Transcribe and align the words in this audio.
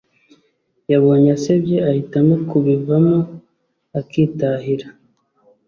Yabonye 0.91 1.29
asebye 1.37 1.75
ahitamo 1.89 2.35
kubivamo 2.49 3.17
akitahira 3.99 4.87